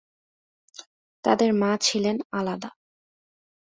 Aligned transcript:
তাদের 1.23 1.49
মা 1.53 1.71
ছিলেন 1.81 2.17
আলাদা। 2.31 2.69